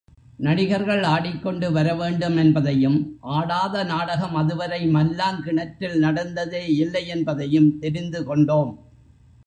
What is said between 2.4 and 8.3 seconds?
என்பதையும், ஆடாத நாடகம் அதுவரை மல்லாங்கிணற்றில் நடந்ததே இல்லை யென்பதையும் தெரிந்து